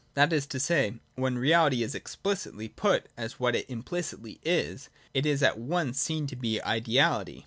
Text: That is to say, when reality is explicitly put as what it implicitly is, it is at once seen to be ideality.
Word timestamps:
That 0.15 0.33
is 0.33 0.47
to 0.47 0.59
say, 0.59 0.95
when 1.13 1.37
reality 1.37 1.83
is 1.83 1.93
explicitly 1.93 2.67
put 2.67 3.05
as 3.15 3.39
what 3.39 3.55
it 3.55 3.69
implicitly 3.69 4.39
is, 4.43 4.89
it 5.13 5.27
is 5.27 5.43
at 5.43 5.59
once 5.59 5.99
seen 6.01 6.25
to 6.25 6.35
be 6.35 6.59
ideality. 6.63 7.39